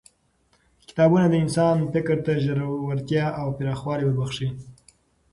کتابونه 0.87 1.25
د 1.29 1.35
انسان 1.43 1.77
فکر 1.93 2.17
ته 2.25 2.31
ژورتیا 2.45 3.25
او 3.41 3.47
پراخوالی 3.57 4.05
وربخښي 4.07 4.49